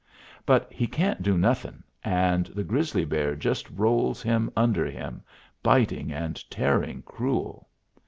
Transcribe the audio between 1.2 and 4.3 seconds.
do nothing, and the grizzly bear just rolls